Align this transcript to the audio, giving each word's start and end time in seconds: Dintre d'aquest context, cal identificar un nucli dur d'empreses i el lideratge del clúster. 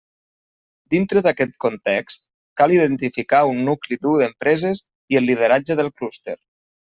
Dintre 0.93 1.21
d'aquest 1.25 1.59
context, 1.65 2.25
cal 2.61 2.73
identificar 2.77 3.43
un 3.51 3.61
nucli 3.69 3.99
dur 4.07 4.15
d'empreses 4.23 4.83
i 5.15 5.21
el 5.21 5.29
lideratge 5.33 5.79
del 5.83 5.93
clúster. 6.01 6.37